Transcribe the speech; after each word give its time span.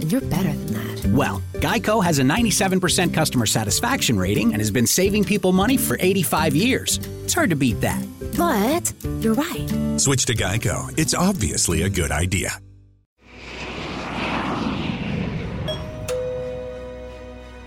And 0.00 0.10
you're 0.10 0.20
better 0.22 0.52
than 0.52 0.72
that. 0.74 1.06
Well, 1.12 1.42
Geico 1.54 2.02
has 2.02 2.18
a 2.18 2.22
97% 2.22 3.14
customer 3.14 3.46
satisfaction 3.46 4.18
rating 4.18 4.52
and 4.52 4.60
has 4.60 4.70
been 4.70 4.86
saving 4.86 5.24
people 5.24 5.52
money 5.52 5.76
for 5.76 5.96
85 6.00 6.56
years. 6.56 6.98
It's 7.24 7.34
hard 7.34 7.50
to 7.50 7.56
beat 7.56 7.80
that. 7.82 8.02
But 8.36 8.92
you're 9.20 9.34
right. 9.34 9.68
Switch 10.00 10.24
to 10.26 10.34
Geico. 10.34 10.98
It's 10.98 11.14
obviously 11.14 11.82
a 11.82 11.88
good 11.88 12.10
idea. 12.10 12.58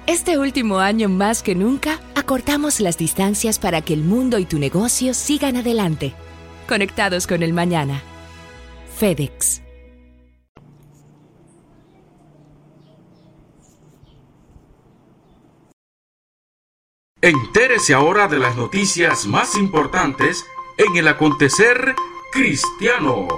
Este 0.05 0.37
último 0.37 0.79
año 0.79 1.09
más 1.09 1.41
que 1.43 1.55
nunca, 1.55 1.99
acortamos 2.13 2.81
las 2.81 2.97
distancias 2.97 3.57
para 3.57 3.81
que 3.81 3.93
el 3.93 4.03
mundo 4.03 4.37
y 4.37 4.45
tu 4.45 4.59
negocio 4.59 5.13
sigan 5.13 5.55
adelante. 5.55 6.13
Conectados 6.67 7.25
con 7.25 7.41
el 7.41 7.53
mañana. 7.53 8.03
FedEx. 8.97 9.62
Entérese 17.23 17.93
ahora 17.93 18.27
de 18.27 18.37
las 18.37 18.57
noticias 18.57 19.27
más 19.27 19.55
importantes 19.55 20.45
en 20.75 20.97
el 20.97 21.07
acontecer 21.07 21.95
cristiano. 22.33 23.29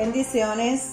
Bendiciones. 0.00 0.92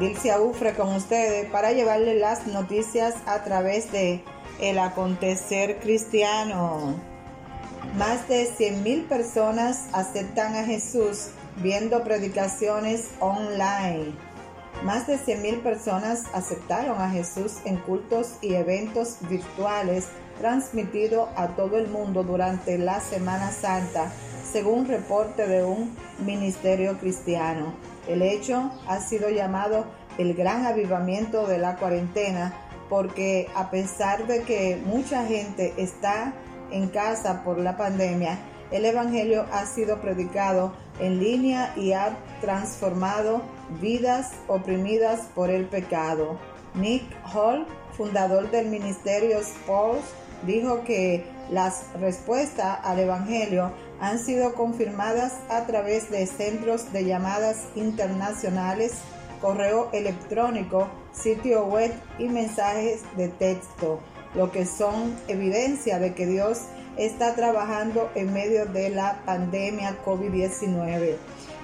Dilcia 0.00 0.40
Ufre 0.40 0.74
con 0.74 0.92
ustedes 0.92 1.48
para 1.50 1.70
llevarle 1.70 2.16
las 2.16 2.48
noticias 2.48 3.14
a 3.26 3.44
través 3.44 3.92
de 3.92 4.24
El 4.60 4.80
Acontecer 4.80 5.78
Cristiano. 5.78 6.96
Más 7.96 8.26
de 8.26 8.50
100.000 8.50 9.06
personas 9.06 9.84
aceptan 9.92 10.56
a 10.56 10.64
Jesús 10.64 11.28
viendo 11.58 12.02
predicaciones 12.02 13.10
online. 13.20 14.16
Más 14.82 15.06
de 15.06 15.16
100.000 15.16 15.62
personas 15.62 16.24
aceptaron 16.34 17.00
a 17.00 17.10
Jesús 17.10 17.58
en 17.66 17.76
cultos 17.76 18.32
y 18.42 18.54
eventos 18.54 19.18
virtuales 19.30 20.08
transmitidos 20.40 21.28
a 21.36 21.50
todo 21.54 21.78
el 21.78 21.86
mundo 21.86 22.24
durante 22.24 22.78
la 22.78 22.98
Semana 22.98 23.52
Santa, 23.52 24.10
según 24.56 24.88
reporte 24.88 25.46
de 25.46 25.62
un 25.64 25.94
ministerio 26.24 26.96
cristiano. 26.96 27.74
El 28.08 28.22
hecho 28.22 28.70
ha 28.88 29.00
sido 29.00 29.28
llamado 29.28 29.84
el 30.16 30.32
gran 30.32 30.64
avivamiento 30.64 31.46
de 31.46 31.58
la 31.58 31.76
cuarentena 31.76 32.54
porque 32.88 33.48
a 33.54 33.70
pesar 33.70 34.26
de 34.26 34.44
que 34.44 34.80
mucha 34.86 35.26
gente 35.26 35.74
está 35.76 36.32
en 36.70 36.88
casa 36.88 37.44
por 37.44 37.58
la 37.58 37.76
pandemia, 37.76 38.38
el 38.70 38.86
Evangelio 38.86 39.44
ha 39.52 39.66
sido 39.66 40.00
predicado 40.00 40.72
en 41.00 41.20
línea 41.20 41.74
y 41.76 41.92
ha 41.92 42.16
transformado 42.40 43.42
vidas 43.82 44.30
oprimidas 44.48 45.28
por 45.34 45.50
el 45.50 45.66
pecado. 45.66 46.38
Nick 46.74 47.04
Hall, 47.34 47.66
fundador 47.94 48.50
del 48.50 48.68
ministerio 48.68 49.38
Sports, 49.38 50.14
dijo 50.46 50.82
que 50.84 51.26
las 51.50 51.84
respuestas 52.00 52.78
al 52.82 53.00
Evangelio 53.00 53.70
han 54.00 54.18
sido 54.18 54.54
confirmadas 54.54 55.34
a 55.48 55.66
través 55.66 56.10
de 56.10 56.26
centros 56.26 56.92
de 56.92 57.04
llamadas 57.04 57.64
internacionales, 57.74 58.94
correo 59.40 59.88
electrónico, 59.92 60.88
sitio 61.12 61.64
web 61.66 61.92
y 62.18 62.28
mensajes 62.28 63.02
de 63.16 63.28
texto, 63.28 64.00
lo 64.34 64.50
que 64.52 64.66
son 64.66 65.14
evidencia 65.28 65.98
de 65.98 66.14
que 66.14 66.26
Dios 66.26 66.62
está 66.96 67.34
trabajando 67.34 68.10
en 68.14 68.32
medio 68.32 68.66
de 68.66 68.90
la 68.90 69.22
pandemia 69.24 69.96
COVID-19. 70.04 71.16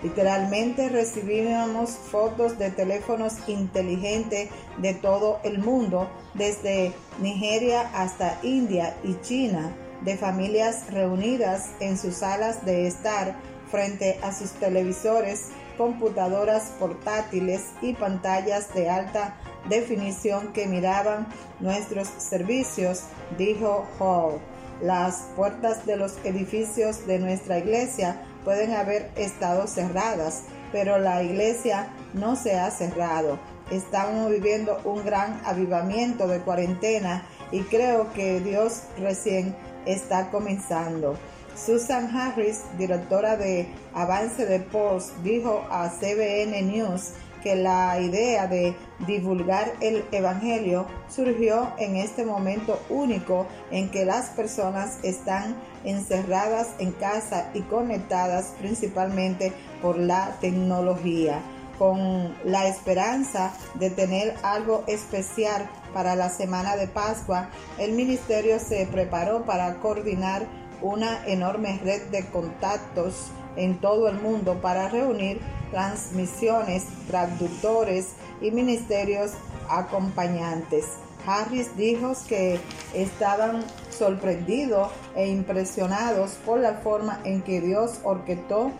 Literalmente 0.03 0.89
recibimos 0.89 1.91
fotos 1.91 2.59
de 2.59 2.71
teléfonos 2.71 3.35
inteligentes 3.47 4.51
de 4.79 4.95
todo 4.95 5.39
el 5.45 5.59
mundo, 5.61 6.09
desde 6.35 6.93
Nigeria 7.21 7.83
hasta 7.95 8.39
India 8.43 8.97
y 9.05 9.15
China, 9.21 9.73
de 10.05 10.17
familias 10.17 10.91
reunidas 10.91 11.71
en 11.81 11.97
sus 11.97 12.17
salas 12.17 12.65
de 12.65 12.87
estar 12.87 13.37
frente 13.71 14.19
a 14.23 14.33
sus 14.33 14.53
televisores, 14.53 15.49
computadoras 15.79 16.73
portátiles 16.79 17.63
y 17.81 17.95
pantallas 17.95 18.73
de 18.75 18.91
alta 18.91 19.37
definición 19.69 20.53
que 20.53 20.67
miraban 20.67 21.27
nuestros 21.61 22.09
servicios, 22.19 23.05
dijo 23.39 23.87
Hall. 23.99 24.41
Las 24.83 25.29
puertas 25.37 25.87
de 25.87 25.97
los 25.97 26.17
edificios 26.25 27.07
de 27.07 27.19
nuestra 27.19 27.59
iglesia 27.59 28.21
pueden 28.45 28.75
haber 28.75 29.11
estado 29.17 29.67
cerradas, 29.67 30.43
pero 30.73 30.99
la 30.99 31.23
iglesia 31.23 31.89
no 32.15 32.37
se 32.37 32.59
ha 32.59 32.71
cerrado. 32.71 33.39
Estamos 33.71 34.31
viviendo 34.31 34.81
un 34.85 35.05
gran 35.05 35.41
avivamiento 35.45 36.27
de 36.27 36.41
cuarentena 36.41 37.25
y 37.53 37.61
creo 37.61 38.13
que 38.13 38.41
Dios 38.41 38.83
recién 38.99 39.55
está 39.87 40.31
comenzando. 40.31 41.17
Susan 41.55 42.17
Harris, 42.17 42.63
directora 42.79 43.37
de 43.37 43.67
Avance 43.95 44.47
de 44.47 44.61
Post, 44.61 45.17
dijo 45.19 45.65
a 45.71 45.91
CBN 45.91 46.63
News 46.63 47.13
que 47.43 47.57
la 47.57 48.01
idea 48.01 48.47
de 48.47 48.75
divulgar 49.07 49.73
el 49.81 50.05
Evangelio 50.13 50.87
surgió 51.09 51.73
en 51.79 51.97
este 51.97 52.25
momento 52.25 52.81
único 52.89 53.47
en 53.71 53.91
que 53.91 54.05
las 54.05 54.31
personas 54.31 54.99
están 55.03 55.57
encerradas 55.85 56.69
en 56.79 56.93
casa 56.93 57.51
y 57.53 57.63
conectadas 57.63 58.55
principalmente 58.59 59.53
por 59.83 59.99
la 59.99 60.37
tecnología, 60.41 61.43
con 61.83 62.33
la 62.45 62.69
esperanza 62.69 63.53
de 63.75 63.91
tener 63.91 64.37
algo 64.45 64.85
especial 64.87 65.69
para 65.93 66.15
la 66.15 66.29
semana 66.29 66.77
de 66.77 66.87
Pascua, 66.87 67.49
el 67.77 67.91
ministerio 67.91 68.61
se 68.61 68.87
preparó 68.87 69.43
para 69.43 69.75
coordinar 69.81 70.47
una 70.81 71.27
enorme 71.27 71.81
red 71.83 72.03
de 72.13 72.25
contactos 72.27 73.33
en 73.57 73.81
todo 73.81 74.07
el 74.09 74.21
mundo 74.21 74.61
para 74.63 74.91
reunir 74.91 75.41
transmisiones, 75.73 76.85
traductores 77.09 78.11
y 78.41 78.53
ministerios 78.53 79.33
acompañantes. 79.69 80.85
Harris 81.27 81.77
dijo 81.77 82.13
que 82.29 82.61
estaban 82.95 83.65
sorprendidos 83.91 84.93
e 85.17 85.27
impresionados 85.27 86.35
por 86.47 86.61
la 86.61 86.75
forma 86.75 87.19
en 87.25 87.43
que 87.43 87.61
Dios 87.61 87.99
orquestó 88.05 88.71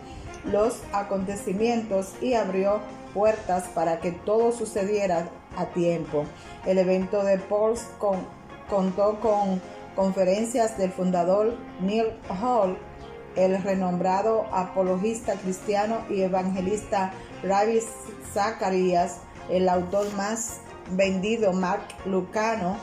los 0.45 0.81
acontecimientos 0.91 2.13
y 2.21 2.33
abrió 2.33 2.79
puertas 3.13 3.65
para 3.69 3.99
que 3.99 4.11
todo 4.11 4.51
sucediera 4.51 5.29
a 5.55 5.65
tiempo. 5.67 6.25
El 6.65 6.77
evento 6.77 7.23
de 7.23 7.37
Pauls 7.37 7.87
contó 8.69 9.19
con 9.19 9.61
conferencias 9.95 10.77
del 10.77 10.91
fundador 10.91 11.55
Neil 11.81 12.07
Hall, 12.41 12.77
el 13.35 13.61
renombrado 13.61 14.45
apologista 14.51 15.33
cristiano 15.33 15.99
y 16.09 16.21
evangelista 16.21 17.13
Ravi 17.43 17.79
Zacharias, 18.33 19.19
el 19.49 19.69
autor 19.69 20.11
más 20.13 20.61
vendido 20.91 21.53
Mark 21.53 21.83
Lucano, 22.05 22.77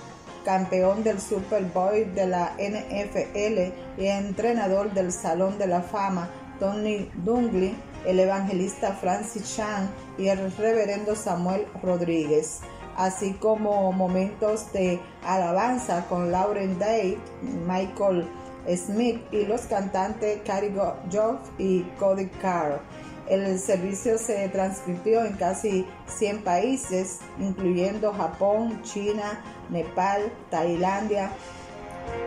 campeón 0.44 1.02
del 1.04 1.20
Super 1.20 1.64
Bowl 1.64 2.14
de 2.14 2.26
la 2.26 2.52
NFL 2.58 4.00
y 4.00 4.06
entrenador 4.06 4.92
del 4.92 5.12
Salón 5.12 5.58
de 5.58 5.66
la 5.66 5.82
Fama 5.82 6.30
Tony 6.60 7.10
Dungley, 7.24 7.74
el 8.06 8.20
evangelista 8.20 8.92
Francis 8.92 9.56
Chan 9.56 9.90
y 10.18 10.28
el 10.28 10.52
reverendo 10.56 11.16
Samuel 11.16 11.66
Rodríguez, 11.82 12.60
así 12.96 13.32
como 13.32 13.90
momentos 13.92 14.72
de 14.72 15.00
alabanza 15.24 16.06
con 16.08 16.30
Lauren 16.30 16.78
Day, 16.78 17.18
Michael 17.66 18.28
Smith 18.76 19.20
y 19.32 19.46
los 19.46 19.62
cantantes 19.62 20.40
Cary 20.44 20.72
Joff 21.10 21.40
y 21.58 21.82
Cody 21.98 22.26
Carr. 22.40 22.80
El 23.28 23.58
servicio 23.58 24.18
se 24.18 24.48
transmitió 24.48 25.24
en 25.24 25.34
casi 25.34 25.86
100 26.08 26.42
países, 26.42 27.20
incluyendo 27.38 28.12
Japón, 28.12 28.82
China, 28.82 29.40
Nepal, 29.70 30.32
Tailandia, 30.50 31.30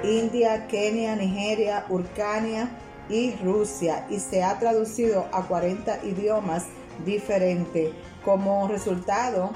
India, 0.03 0.65
Kenia, 0.67 1.15
Nigeria, 1.15 1.85
Urcania 1.89 2.69
y 3.09 3.35
Rusia 3.43 4.05
y 4.09 4.19
se 4.19 4.43
ha 4.43 4.59
traducido 4.59 5.25
a 5.31 5.43
40 5.43 6.05
idiomas 6.05 6.65
diferentes. 7.05 7.91
Como 8.23 8.67
resultado, 8.67 9.51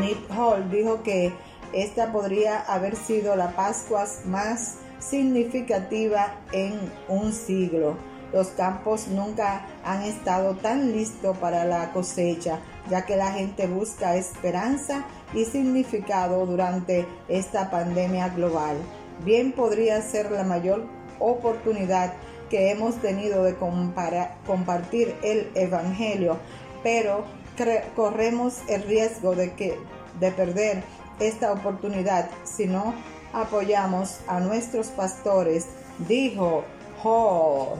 Nick 0.00 0.18
Hall 0.36 0.70
dijo 0.70 1.02
que 1.02 1.32
esta 1.72 2.12
podría 2.12 2.60
haber 2.60 2.96
sido 2.96 3.36
la 3.36 3.54
Pascua 3.54 4.04
más 4.26 4.78
significativa 4.98 6.34
en 6.52 6.74
un 7.08 7.32
siglo. 7.32 7.96
Los 8.32 8.48
campos 8.48 9.08
nunca 9.08 9.66
han 9.84 10.02
estado 10.02 10.54
tan 10.54 10.92
listos 10.92 11.36
para 11.38 11.64
la 11.64 11.92
cosecha, 11.92 12.60
ya 12.88 13.04
que 13.04 13.16
la 13.16 13.32
gente 13.32 13.66
busca 13.66 14.16
esperanza 14.16 15.04
y 15.34 15.44
significado 15.44 16.46
durante 16.46 17.06
esta 17.28 17.70
pandemia 17.70 18.28
global. 18.28 18.76
Bien 19.24 19.52
podría 19.52 20.00
ser 20.02 20.30
la 20.30 20.44
mayor 20.44 20.86
oportunidad 21.18 22.12
que 22.50 22.70
hemos 22.70 22.96
tenido 22.96 23.44
de 23.44 23.54
compartir 23.54 25.16
el 25.22 25.50
Evangelio, 25.54 26.36
pero 26.82 27.24
corremos 27.94 28.58
el 28.68 28.82
riesgo 28.82 29.34
de, 29.34 29.54
que, 29.54 29.78
de 30.18 30.32
perder 30.32 30.82
esta 31.20 31.52
oportunidad 31.52 32.28
si 32.44 32.66
no 32.66 32.94
apoyamos 33.32 34.18
a 34.26 34.40
nuestros 34.40 34.88
pastores, 34.88 35.66
dijo 36.08 36.64
Hall. 37.02 37.78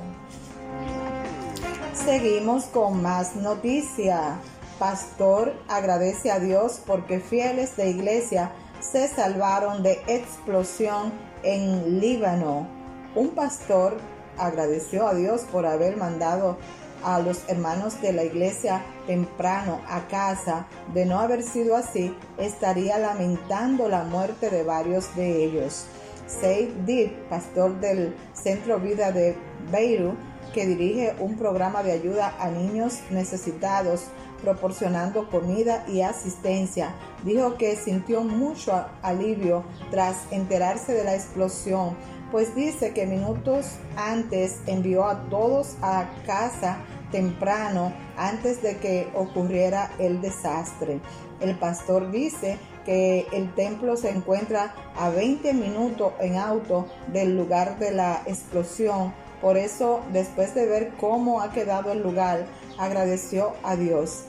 Seguimos 1.93 2.65
con 2.67 3.03
más 3.03 3.37
noticia. 3.37 4.39
Pastor 4.79 5.53
agradece 5.69 6.31
a 6.31 6.39
Dios 6.39 6.81
porque 6.87 7.21
fieles 7.21 7.77
de 7.77 7.91
iglesia 7.91 8.53
se 8.81 9.09
salvaron 9.09 9.83
de 9.83 10.01
explosión 10.07 11.13
en 11.43 12.01
Líbano. 12.01 12.67
Un 13.15 13.31
pastor 13.31 13.99
agradeció 14.41 15.07
a 15.07 15.15
Dios 15.15 15.43
por 15.53 15.67
haber 15.67 15.97
mandado 15.97 16.59
a 17.03 17.21
los 17.21 17.49
hermanos 17.49 18.01
de 18.03 18.13
la 18.13 18.25
iglesia 18.25 18.83
temprano 19.07 19.81
a 19.89 20.07
casa. 20.09 20.67
De 20.95 21.07
no 21.07 21.19
haber 21.19 21.43
sido 21.43 21.77
así, 21.77 22.15
estaría 22.39 22.99
lamentando 22.99 23.89
la 23.89 24.05
muerte 24.05 24.51
de 24.51 24.63
varios 24.63 25.15
de 25.17 25.45
ellos. 25.45 25.87
Said 26.27 26.69
Dib, 26.87 27.13
pastor 27.29 27.81
del 27.81 28.15
Centro 28.35 28.79
Vida 28.79 29.11
de 29.11 29.37
Beirut, 29.73 30.17
que 30.53 30.67
dirige 30.67 31.15
un 31.19 31.37
programa 31.37 31.83
de 31.83 31.93
ayuda 31.93 32.35
a 32.39 32.51
niños 32.51 33.01
necesitados, 33.11 34.05
proporcionando 34.43 35.29
comida 35.29 35.85
y 35.87 36.01
asistencia, 36.01 36.95
dijo 37.25 37.57
que 37.57 37.77
sintió 37.77 38.23
mucho 38.23 38.87
alivio 39.03 39.65
tras 39.91 40.17
enterarse 40.31 40.93
de 40.93 41.05
la 41.05 41.15
explosión 41.15 41.95
pues 42.31 42.55
dice 42.55 42.93
que 42.93 43.07
minutos 43.07 43.67
antes 43.97 44.61
envió 44.67 45.05
a 45.05 45.29
todos 45.29 45.77
a 45.83 46.09
casa 46.27 46.79
temprano 47.11 47.93
antes 48.17 48.63
de 48.63 48.77
que 48.77 49.09
ocurriera 49.15 49.91
el 49.99 50.21
desastre. 50.21 51.01
El 51.41 51.59
pastor 51.59 52.11
dice 52.11 52.59
que 52.85 53.27
el 53.33 53.53
templo 53.55 53.97
se 53.97 54.11
encuentra 54.11 54.75
a 54.97 55.11
20 55.11 55.53
minutos 55.55 56.13
en 56.21 56.37
auto 56.37 56.87
del 57.09 57.37
lugar 57.37 57.79
de 57.79 57.93
la 57.93 58.23
explosión. 58.27 59.13
Por 59.41 59.57
eso, 59.57 60.01
después 60.13 60.55
de 60.55 60.67
ver 60.67 60.93
cómo 61.01 61.41
ha 61.41 61.51
quedado 61.53 61.93
el 61.93 62.03
lugar, 62.03 62.47
agradeció 62.79 63.55
a 63.63 63.75
Dios. 63.75 64.25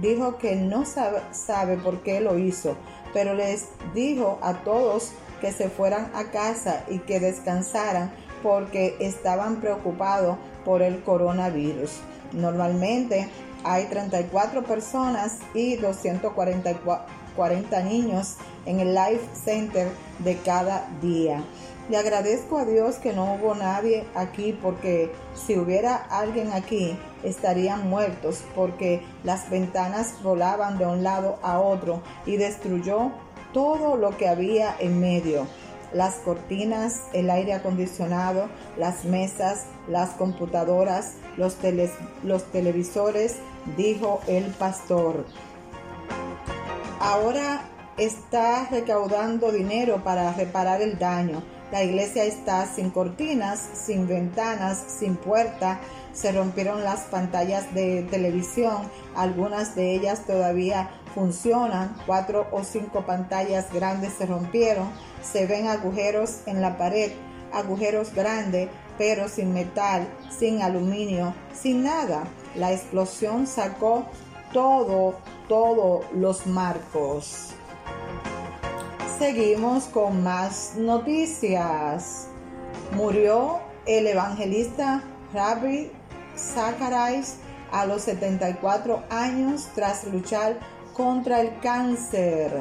Dijo 0.00 0.38
que 0.38 0.56
no 0.56 0.84
sabe, 0.84 1.20
sabe 1.30 1.76
por 1.76 2.02
qué 2.02 2.20
lo 2.20 2.38
hizo, 2.38 2.76
pero 3.12 3.34
les 3.34 3.68
dijo 3.94 4.38
a 4.42 4.54
todos 4.64 5.12
que 5.40 5.52
se 5.52 5.68
fueran 5.68 6.10
a 6.14 6.24
casa 6.24 6.84
y 6.88 6.98
que 6.98 7.20
descansaran 7.20 8.12
porque 8.42 8.96
estaban 9.00 9.56
preocupados 9.56 10.38
por 10.64 10.82
el 10.82 11.02
coronavirus. 11.02 11.92
Normalmente 12.32 13.28
hay 13.64 13.86
34 13.86 14.64
personas 14.64 15.38
y 15.54 15.76
240 15.76 17.82
niños 17.82 18.36
en 18.66 18.80
el 18.80 18.94
Life 18.94 19.26
Center 19.44 19.88
de 20.20 20.36
cada 20.38 20.88
día. 21.02 21.42
Le 21.90 21.96
agradezco 21.96 22.58
a 22.58 22.64
Dios 22.64 22.96
que 22.96 23.12
no 23.12 23.34
hubo 23.34 23.56
nadie 23.56 24.04
aquí 24.14 24.56
porque 24.62 25.10
si 25.34 25.58
hubiera 25.58 25.96
alguien 25.96 26.52
aquí 26.52 26.96
estarían 27.24 27.90
muertos 27.90 28.44
porque 28.54 29.02
las 29.24 29.50
ventanas 29.50 30.14
volaban 30.22 30.78
de 30.78 30.86
un 30.86 31.02
lado 31.02 31.40
a 31.42 31.58
otro 31.58 32.00
y 32.26 32.36
destruyó 32.36 33.10
todo 33.52 33.96
lo 33.96 34.16
que 34.16 34.28
había 34.28 34.74
en 34.78 35.00
medio. 35.00 35.46
Las 35.92 36.16
cortinas, 36.16 37.02
el 37.12 37.30
aire 37.30 37.52
acondicionado, 37.52 38.48
las 38.76 39.04
mesas, 39.04 39.66
las 39.88 40.10
computadoras, 40.10 41.14
los, 41.36 41.56
los 42.22 42.44
televisores, 42.52 43.36
dijo 43.76 44.20
el 44.28 44.44
pastor. 44.46 45.24
Ahora 47.00 47.62
está 47.96 48.68
recaudando 48.70 49.50
dinero 49.50 50.02
para 50.04 50.32
reparar 50.32 50.80
el 50.80 50.98
daño. 50.98 51.42
La 51.72 51.84
iglesia 51.84 52.24
está 52.24 52.66
sin 52.66 52.90
cortinas, 52.90 53.60
sin 53.74 54.08
ventanas, 54.08 54.82
sin 54.98 55.16
puerta. 55.16 55.80
Se 56.12 56.32
rompieron 56.32 56.82
las 56.82 57.02
pantallas 57.02 57.72
de 57.74 58.02
televisión, 58.10 58.90
algunas 59.14 59.76
de 59.76 59.94
ellas 59.94 60.26
todavía 60.26 60.90
funcionan, 61.14 61.96
cuatro 62.06 62.46
o 62.52 62.64
cinco 62.64 63.04
pantallas 63.06 63.72
grandes 63.72 64.14
se 64.14 64.26
rompieron, 64.26 64.90
se 65.22 65.46
ven 65.46 65.68
agujeros 65.68 66.40
en 66.46 66.60
la 66.60 66.76
pared, 66.78 67.12
agujeros 67.52 68.14
grandes, 68.14 68.68
pero 68.98 69.28
sin 69.28 69.52
metal, 69.52 70.06
sin 70.36 70.62
aluminio, 70.62 71.34
sin 71.54 71.84
nada. 71.84 72.24
La 72.54 72.72
explosión 72.72 73.46
sacó 73.46 74.04
todo, 74.52 75.14
todos 75.48 76.04
los 76.12 76.46
marcos. 76.46 77.50
Seguimos 79.18 79.84
con 79.84 80.22
más 80.22 80.74
noticias. 80.76 82.28
Murió 82.92 83.60
el 83.86 84.06
evangelista 84.06 85.02
Rabbi 85.32 85.90
Zacharias 86.36 87.36
a 87.72 87.86
los 87.86 88.02
74 88.02 89.04
años 89.10 89.68
tras 89.74 90.04
luchar 90.04 90.58
contra 91.00 91.40
el 91.40 91.58
cáncer. 91.60 92.52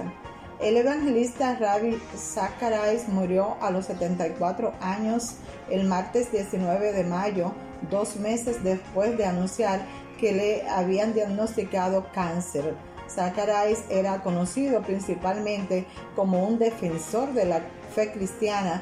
El 0.62 0.78
evangelista 0.78 1.58
Rabbi 1.60 2.02
Zacharias 2.16 3.10
murió 3.10 3.58
a 3.60 3.70
los 3.70 3.88
74 3.88 4.76
años 4.80 5.36
el 5.70 5.84
martes 5.84 6.32
19 6.32 6.94
de 6.94 7.04
mayo, 7.04 7.52
dos 7.92 8.16
meses 8.16 8.64
después 8.64 9.18
de 9.18 9.26
anunciar 9.26 9.82
que 10.22 10.32
le 10.32 10.70
habían 10.70 11.14
diagnosticado 11.14 12.06
cáncer. 12.14 12.76
Zacharias 13.10 13.84
era 13.90 14.24
conocido 14.24 14.84
principalmente 14.84 15.86
como 16.16 16.42
un 16.48 16.60
defensor 16.60 17.34
de 17.34 17.44
la 17.44 17.60
fe 17.94 18.14
cristiana, 18.14 18.82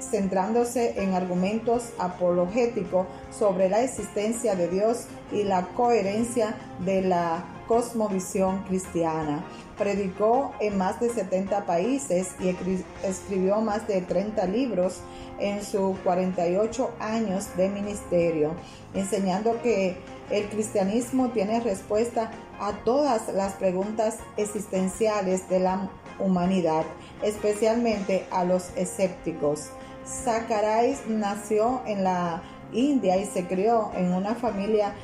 centrándose 0.00 1.02
en 1.02 1.14
argumentos 1.14 1.94
apologéticos 1.98 3.06
sobre 3.30 3.70
la 3.70 3.82
existencia 3.82 4.54
de 4.54 4.68
Dios 4.68 5.06
y 5.32 5.44
la 5.44 5.62
coherencia 5.68 6.56
de 6.84 7.00
la 7.00 7.42
cosmovisión 7.72 8.64
cristiana. 8.64 9.42
Predicó 9.78 10.52
en 10.60 10.76
más 10.76 11.00
de 11.00 11.08
70 11.08 11.64
países 11.64 12.32
y 12.38 12.54
escribió 13.02 13.62
más 13.62 13.88
de 13.88 14.02
30 14.02 14.44
libros 14.44 15.00
en 15.38 15.64
sus 15.64 15.98
48 16.00 16.90
años 17.00 17.56
de 17.56 17.70
ministerio, 17.70 18.54
enseñando 18.92 19.62
que 19.62 19.96
el 20.30 20.50
cristianismo 20.50 21.30
tiene 21.30 21.60
respuesta 21.60 22.30
a 22.60 22.72
todas 22.84 23.32
las 23.32 23.54
preguntas 23.54 24.18
existenciales 24.36 25.48
de 25.48 25.60
la 25.60 25.88
humanidad, 26.18 26.84
especialmente 27.22 28.26
a 28.30 28.44
los 28.44 28.68
escépticos. 28.76 29.70
Zacharias 30.04 31.00
nació 31.08 31.80
en 31.86 32.04
la 32.04 32.42
India 32.74 33.16
y 33.16 33.24
se 33.24 33.46
crió 33.46 33.92
en 33.96 34.12
una 34.12 34.34
familia 34.34 34.94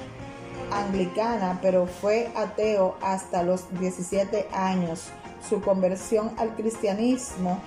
anglicana, 0.71 1.59
pero 1.63 1.87
fue 1.87 2.31
ateo 2.35 2.97
hasta 3.03 3.43
los 3.43 3.65
17 3.79 4.49
años. 4.53 5.11
Su 5.49 5.61
conversión 5.61 6.33
al 6.37 6.55
cristianismo 6.55 7.61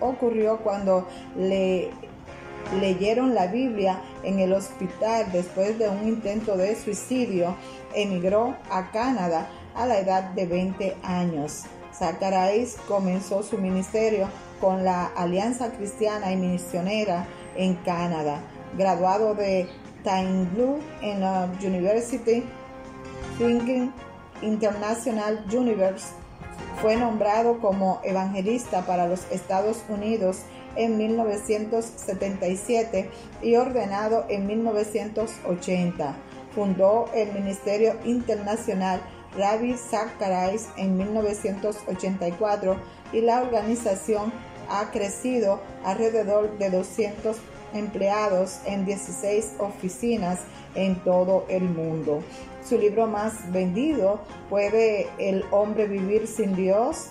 ocurrió 0.00 0.58
cuando 0.58 1.06
le 1.36 1.90
leyeron 2.80 3.34
la 3.34 3.46
Biblia 3.46 4.00
en 4.22 4.38
el 4.38 4.52
hospital 4.52 5.30
después 5.32 5.78
de 5.78 5.88
un 5.88 6.06
intento 6.06 6.56
de 6.56 6.76
suicidio. 6.76 7.54
Emigró 7.94 8.56
a 8.70 8.90
Canadá 8.90 9.48
a 9.74 9.86
la 9.86 9.98
edad 9.98 10.30
de 10.30 10.46
20 10.46 10.96
años. 11.02 11.64
Zacharias 11.92 12.76
comenzó 12.86 13.42
su 13.42 13.58
ministerio 13.58 14.28
con 14.60 14.84
la 14.84 15.06
Alianza 15.06 15.72
Cristiana 15.72 16.32
y 16.32 16.36
Misionera 16.36 17.26
en 17.56 17.74
Canadá. 17.76 18.40
Graduado 18.76 19.34
de 19.34 19.68
Blue 20.02 20.78
en 21.02 21.20
la 21.20 21.48
University 21.62 22.42
Thinking 23.38 23.92
International 24.42 25.44
Universe, 25.52 26.06
fue 26.80 26.96
nombrado 26.96 27.60
como 27.60 28.00
evangelista 28.04 28.86
para 28.86 29.06
los 29.06 29.30
Estados 29.30 29.82
Unidos 29.88 30.38
en 30.76 30.96
1977 30.96 33.10
y 33.42 33.56
ordenado 33.56 34.24
en 34.28 34.46
1980. 34.46 36.16
Fundó 36.54 37.10
el 37.14 37.32
Ministerio 37.32 37.96
Internacional 38.04 39.00
Rabbi 39.36 39.76
Zacharias 39.76 40.68
en 40.76 40.96
1984 40.96 42.76
y 43.12 43.20
la 43.20 43.42
organización 43.42 44.32
ha 44.68 44.90
crecido 44.90 45.60
alrededor 45.84 46.58
de 46.58 46.70
200 46.70 47.36
empleados 47.72 48.60
en 48.66 48.84
16 48.84 49.54
oficinas 49.58 50.40
en 50.74 50.96
todo 51.04 51.46
el 51.48 51.64
mundo. 51.64 52.22
Su 52.64 52.78
libro 52.78 53.06
más 53.06 53.50
vendido, 53.52 54.20
¿Puede 54.48 55.08
el 55.18 55.44
hombre 55.50 55.86
vivir 55.86 56.26
sin 56.26 56.54
Dios? 56.54 57.08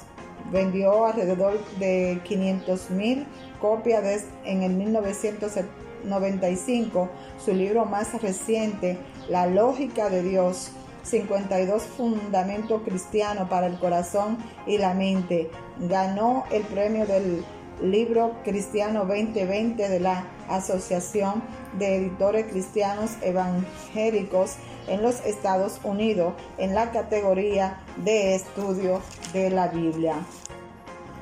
Vendió 0.51 1.05
alrededor 1.05 1.59
de 1.77 2.19
500 2.23 2.89
mil 2.91 3.27
copias 3.59 4.23
en 4.45 4.63
el 4.63 4.71
1995. 4.73 7.09
Su 7.43 7.53
libro 7.53 7.83
más 7.85 8.21
reciente, 8.21 8.97
La 9.29 9.47
lógica 9.47 10.09
de 10.09 10.23
Dios, 10.23 10.71
52 11.03 11.83
Fundamentos 11.83 12.81
Cristianos 12.83 13.49
para 13.49 13.67
el 13.67 13.77
Corazón 13.79 14.37
y 14.67 14.77
la 14.77 14.93
Mente. 14.93 15.49
Ganó 15.79 16.43
el 16.51 16.63
premio 16.63 17.05
del 17.05 17.43
libro 17.81 18.35
Cristiano 18.43 19.05
2020 19.05 19.89
de 19.89 19.99
la 19.99 20.25
Asociación 20.49 21.41
de 21.77 21.95
Editores 21.95 22.45
Cristianos 22.51 23.11
Evangélicos 23.21 24.55
en 24.87 25.01
los 25.01 25.23
Estados 25.25 25.79
Unidos 25.83 26.33
en 26.57 26.73
la 26.73 26.91
categoría 26.91 27.81
de 27.97 28.35
estudio 28.35 29.01
de 29.33 29.49
la 29.49 29.67
Biblia. 29.67 30.15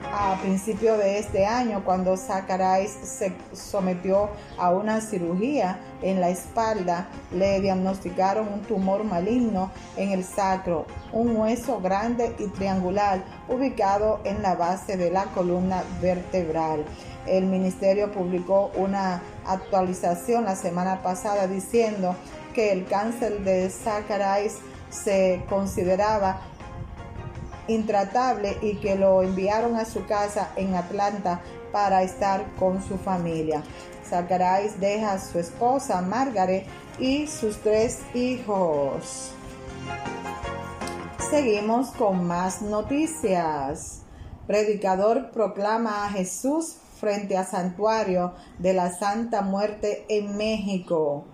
A 0.03 0.37
principio 0.41 0.95
de 0.97 1.17
este 1.17 1.45
año, 1.45 1.83
cuando 1.83 2.17
Zacharias 2.17 2.91
se 2.91 3.33
sometió 3.53 4.29
a 4.57 4.71
una 4.71 5.01
cirugía 5.01 5.79
en 6.01 6.21
la 6.21 6.29
espalda, 6.29 7.07
le 7.31 7.59
diagnosticaron 7.61 8.47
un 8.47 8.61
tumor 8.61 9.03
maligno 9.03 9.71
en 9.95 10.11
el 10.11 10.23
sacro, 10.23 10.85
un 11.11 11.35
hueso 11.35 11.81
grande 11.81 12.35
y 12.37 12.47
triangular 12.47 13.23
ubicado 13.49 14.19
en 14.23 14.41
la 14.41 14.55
base 14.55 14.97
de 14.97 15.09
la 15.09 15.25
columna 15.25 15.83
vertebral. 16.01 16.85
El 17.25 17.45
ministerio 17.45 18.11
publicó 18.11 18.71
una 18.75 19.21
actualización 19.45 20.45
la 20.45 20.55
semana 20.55 21.01
pasada 21.01 21.47
diciendo 21.47 22.15
que 22.53 22.71
el 22.71 22.85
cáncer 22.85 23.43
de 23.43 23.69
Zacharias 23.69 24.55
se 24.89 25.43
consideraba 25.49 26.41
intratable 27.67 28.57
y 28.61 28.75
que 28.75 28.95
lo 28.95 29.21
enviaron 29.21 29.75
a 29.75 29.85
su 29.85 30.05
casa 30.05 30.51
en 30.55 30.75
Atlanta 30.75 31.41
para 31.71 32.03
estar 32.03 32.45
con 32.55 32.81
su 32.83 32.97
familia. 32.97 33.63
Zacharias 34.09 34.79
deja 34.79 35.13
a 35.13 35.19
su 35.19 35.39
esposa 35.39 36.01
Margaret 36.01 36.65
y 36.99 37.27
sus 37.27 37.57
tres 37.57 37.99
hijos. 38.13 39.31
Seguimos 41.29 41.89
con 41.91 42.25
más 42.25 42.61
noticias. 42.61 44.01
Predicador 44.47 45.31
proclama 45.31 46.05
a 46.05 46.09
Jesús 46.09 46.77
frente 46.99 47.35
al 47.35 47.45
santuario 47.45 48.33
de 48.59 48.73
la 48.73 48.91
Santa 48.91 49.41
Muerte 49.41 50.05
en 50.07 50.37
México. 50.37 51.25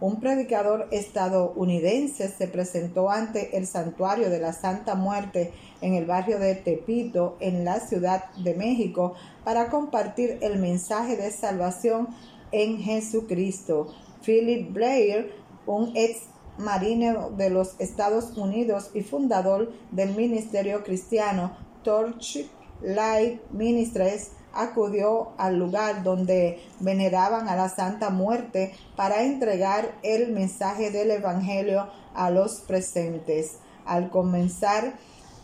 Un 0.00 0.18
predicador 0.18 0.88
estadounidense 0.90 2.28
se 2.28 2.48
presentó 2.48 3.10
ante 3.10 3.56
el 3.56 3.66
santuario 3.66 4.30
de 4.30 4.40
la 4.40 4.52
Santa 4.52 4.94
Muerte 4.94 5.52
en 5.82 5.94
el 5.94 6.06
barrio 6.06 6.38
de 6.38 6.54
Tepito, 6.54 7.36
en 7.40 7.64
la 7.64 7.80
Ciudad 7.80 8.32
de 8.36 8.54
México, 8.54 9.14
para 9.44 9.68
compartir 9.68 10.38
el 10.40 10.58
mensaje 10.58 11.16
de 11.16 11.30
salvación 11.30 12.08
en 12.52 12.78
Jesucristo. 12.78 13.94
Philip 14.24 14.72
Blair, 14.72 15.32
un 15.66 15.92
ex 15.96 16.22
marino 16.58 17.30
de 17.30 17.50
los 17.50 17.74
Estados 17.78 18.36
Unidos 18.36 18.90
y 18.94 19.02
fundador 19.02 19.72
del 19.90 20.14
ministerio 20.14 20.84
cristiano 20.84 21.56
Torch 21.82 22.46
Light 22.80 23.40
Ministries, 23.50 24.32
acudió 24.54 25.32
al 25.38 25.58
lugar 25.58 26.02
donde 26.02 26.60
veneraban 26.80 27.48
a 27.48 27.56
la 27.56 27.68
Santa 27.68 28.10
Muerte 28.10 28.74
para 28.96 29.22
entregar 29.24 29.94
el 30.02 30.32
mensaje 30.32 30.90
del 30.90 31.10
Evangelio 31.10 31.88
a 32.14 32.30
los 32.30 32.60
presentes. 32.60 33.58
Al 33.84 34.10
comenzar 34.10 34.94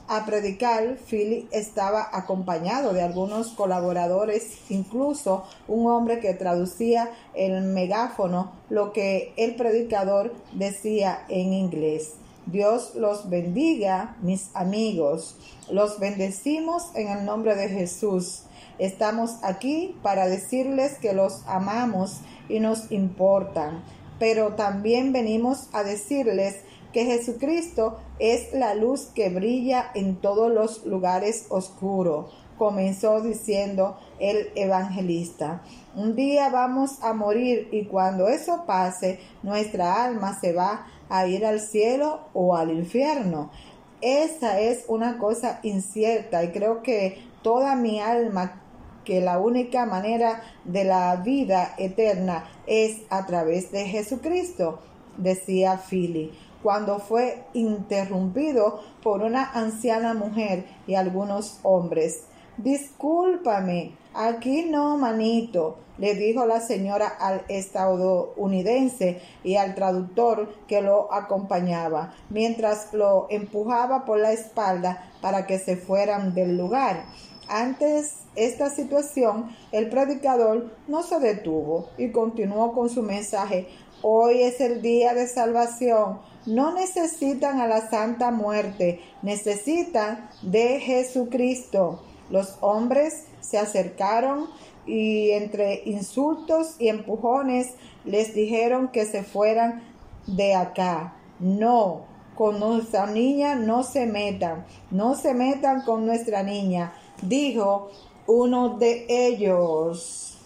a 0.09 0.25
predicar, 0.25 0.97
Philip 1.09 1.49
estaba 1.53 2.09
acompañado 2.13 2.93
de 2.93 3.03
algunos 3.03 3.49
colaboradores, 3.49 4.59
incluso 4.71 5.45
un 5.69 5.87
hombre 5.91 6.21
que 6.21 6.35
traducía 6.35 7.11
el 7.35 7.63
megáfono 7.63 8.53
lo 8.71 8.93
que 8.93 9.33
el 9.37 9.55
predicador 9.55 10.33
decía 10.53 11.25
en 11.29 11.53
inglés. 11.53 12.15
Dios 12.47 12.95
los 12.95 13.29
bendiga, 13.29 14.17
mis 14.23 14.49
amigos. 14.55 15.37
Los 15.71 16.01
bendecimos 16.01 16.85
en 16.95 17.09
el 17.09 17.27
nombre 17.27 17.55
de 17.55 17.69
Jesús. 17.69 18.45
Estamos 18.79 19.37
aquí 19.43 19.97
para 20.03 20.27
decirles 20.27 20.97
que 20.99 21.13
los 21.13 21.43
amamos 21.47 22.21
y 22.49 22.61
nos 22.61 22.91
importan, 22.91 23.85
pero 24.19 24.55
también 24.55 25.13
venimos 25.13 25.69
a 25.75 25.83
decirles 25.83 26.63
que 26.99 27.05
Jesucristo 27.05 28.01
es 28.19 28.53
la 28.53 28.75
luz 28.75 29.03
que 29.15 29.29
brilla 29.29 29.93
en 29.95 30.17
todos 30.17 30.51
los 30.51 30.85
lugares 30.85 31.47
oscuros, 31.49 32.35
comenzó 32.59 33.21
diciendo 33.21 33.97
el 34.19 34.51
evangelista. 34.57 35.63
Un 35.95 36.17
día 36.17 36.49
vamos 36.49 37.01
a 37.05 37.13
morir 37.13 37.69
y 37.71 37.85
cuando 37.85 38.27
eso 38.27 38.65
pase, 38.67 39.21
nuestra 39.45 40.05
alma 40.05 40.37
se 40.41 40.53
va 40.53 40.89
a 41.09 41.25
ir 41.29 41.47
al 41.47 41.61
cielo 41.61 42.23
o 42.35 42.57
al 42.57 42.73
infierno. 42.73 43.53
Esa 44.01 44.59
es 44.59 44.85
una 44.89 45.19
cosa 45.19 45.61
incierta 45.63 46.43
y 46.43 46.51
creo 46.51 46.83
que 46.83 47.23
toda 47.43 47.77
mi 47.77 48.01
alma 48.01 48.61
que 49.05 49.21
la 49.21 49.39
única 49.39 49.87
manera 49.87 50.43
de 50.65 50.83
la 50.83 51.15
vida 51.15 51.77
eterna 51.79 52.51
es 52.67 53.03
a 53.09 53.25
través 53.25 53.71
de 53.71 53.87
Jesucristo, 53.87 54.81
decía 55.17 55.79
Philly 55.79 56.33
cuando 56.63 56.99
fue 56.99 57.45
interrumpido 57.53 58.81
por 59.03 59.23
una 59.23 59.51
anciana 59.53 60.15
mujer 60.15 60.67
y 60.87 60.95
algunos 60.95 61.61
hombres. 61.63 62.25
Discúlpame, 62.57 63.93
aquí 64.15 64.65
no, 64.65 64.97
manito, 64.97 65.77
le 65.99 66.15
dijo 66.15 66.47
la 66.47 66.61
señora 66.61 67.09
al 67.09 67.43
estadounidense 67.49 69.21
y 69.45 69.57
al 69.57 69.75
traductor 69.75 70.49
que 70.67 70.81
lo 70.81 71.13
acompañaba, 71.13 72.15
mientras 72.31 72.93
lo 72.93 73.27
empujaba 73.31 74.05
por 74.05 74.19
la 74.19 74.33
espalda 74.33 75.11
para 75.21 75.47
que 75.47 75.59
se 75.59 75.77
fueran 75.77 76.35
del 76.35 76.57
lugar. 76.57 77.05
Antes 77.49 78.15
esta 78.37 78.71
situación, 78.71 79.57
el 79.73 79.89
predicador 79.89 80.71
no 80.87 81.03
se 81.03 81.19
detuvo 81.19 81.89
y 81.97 82.11
continuó 82.13 82.73
con 82.73 82.91
su 82.91 83.03
mensaje. 83.03 83.69
Hoy 84.03 84.43
es 84.43 84.61
el 84.61 84.83
día 84.83 85.15
de 85.15 85.27
salvación 85.27 86.19
no 86.49 86.73
necesitan 86.73 87.61
a 87.61 87.67
la 87.67 87.91
Santa 87.91 88.31
Muerte, 88.31 89.01
necesitan 89.21 90.31
de 90.41 90.81
Jesucristo. 90.81 92.01
Los 92.31 92.57
hombres 92.63 93.27
se 93.41 93.59
acercaron 93.59 94.47
y 94.87 95.33
entre 95.33 95.83
insultos 95.85 96.77
y 96.79 96.89
empujones 96.89 97.75
les 98.07 98.35
dijeron 98.35 98.89
que 98.89 99.05
se 99.05 99.23
fueran 99.23 99.83
de 100.27 100.55
acá. 100.55 101.15
No, 101.39 102.07
con 102.35 102.59
nuestra 102.59 103.07
niña 103.07 103.55
no 103.55 103.83
se 103.83 104.07
metan, 104.07 104.65
no 104.91 105.17
se 105.17 105.35
metan 105.35 105.83
con 105.83 106.07
nuestra 106.07 106.43
niña, 106.43 106.95
dijo 107.21 107.91
uno 108.27 108.79
de 108.79 109.05
ellos. 109.09 110.38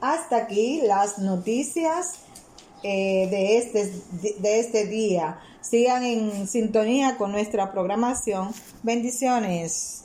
Hasta 0.00 0.36
aquí 0.36 0.82
las 0.82 1.18
noticias 1.18 2.20
eh, 2.82 3.26
de, 3.30 3.58
este, 3.58 3.92
de 4.38 4.60
este 4.60 4.86
día. 4.86 5.40
Sigan 5.60 6.04
en 6.04 6.46
sintonía 6.46 7.16
con 7.16 7.32
nuestra 7.32 7.72
programación. 7.72 8.54
Bendiciones. 8.82 10.04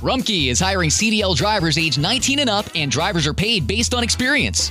Rumkey 0.00 0.50
is 0.50 0.60
hiring 0.60 0.90
CDL 0.90 1.34
drivers 1.34 1.76
age 1.76 1.98
19 1.98 2.38
and 2.38 2.48
up, 2.48 2.66
and 2.76 2.92
drivers 2.92 3.26
are 3.26 3.34
paid 3.34 3.66
based 3.66 3.92
on 3.92 4.04
experience. 4.04 4.70